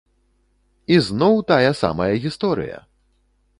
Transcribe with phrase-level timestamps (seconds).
[0.95, 2.83] І зноў тая самая гісторыя!